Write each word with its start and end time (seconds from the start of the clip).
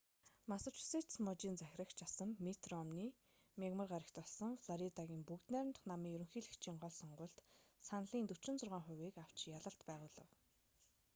массачусетс 0.51 1.15
мужийн 1.25 1.57
захирагч 1.61 1.97
асан 2.07 2.29
митт 2.45 2.63
ромни 2.71 3.07
мягмар 3.61 3.87
гарагт 3.93 4.15
болсон 4.19 4.51
флоридагийн 4.63 5.23
бүгд 5.29 5.45
найрамдах 5.53 5.83
намын 5.91 6.13
ерөнхийлөгчийн 6.15 6.77
гол 6.83 6.93
сонгуульд 6.99 7.37
саналын 7.89 8.25
46 8.29 8.85
хувийг 8.85 9.15
авч 9.25 9.37
ялалт 9.57 9.81
байгуулав 9.89 10.29